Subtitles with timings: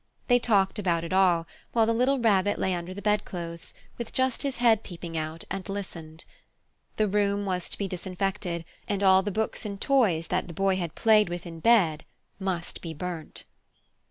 [0.29, 4.41] They talked about it all, while the little Rabbit lay under the bedclothes, with just
[4.41, 6.25] his head peeping out, and listened.
[6.95, 10.77] The room was to be disinfected, and all the books and toys that the Boy
[10.77, 12.03] had played with in bed
[12.39, 13.43] must be burnt.